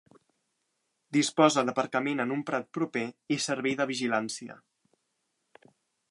Disposa 1.17 1.63
d'aparcament 1.67 2.23
en 2.23 2.33
un 2.35 2.41
prat 2.47 2.65
proper 2.77 3.03
i 3.35 3.37
servei 3.43 3.75
de 3.81 3.87
vigilància. 3.91 4.57